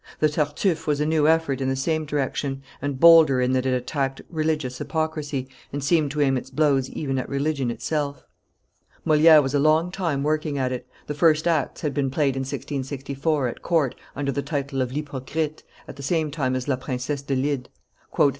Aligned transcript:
The 0.19 0.29
Tartuffe 0.29 0.87
was 0.87 0.99
a 0.99 1.05
new 1.05 1.27
effort 1.27 1.61
in 1.61 1.69
the 1.69 1.75
same 1.75 2.05
direction, 2.07 2.63
and 2.81 2.99
bolder 2.99 3.39
in 3.39 3.51
that 3.51 3.67
it 3.67 3.73
attacked 3.75 4.19
religious 4.31 4.79
hypocrisy, 4.79 5.47
and 5.71 5.83
seemed 5.83 6.09
to 6.09 6.21
aim 6.21 6.37
its 6.37 6.49
blows 6.49 6.89
even 6.89 7.19
at 7.19 7.29
religion 7.29 7.69
itself. 7.69 8.25
Moliere 9.05 9.43
was 9.43 9.53
a 9.53 9.59
long 9.59 9.91
time 9.91 10.23
working 10.23 10.57
at 10.57 10.71
it; 10.71 10.87
the 11.05 11.13
first 11.13 11.47
acts 11.47 11.81
had 11.81 11.93
been 11.93 12.09
played 12.09 12.35
in 12.35 12.39
1664, 12.39 13.47
at 13.47 13.61
court, 13.61 13.93
under 14.15 14.31
the 14.31 14.41
title 14.41 14.81
of 14.81 14.91
l'Hypocrite, 14.91 15.61
at 15.87 15.97
the 15.97 16.01
same 16.01 16.31
time 16.31 16.55
as 16.55 16.67
la 16.67 16.77
Princesse 16.77 17.21
d'Elide. 17.21 17.69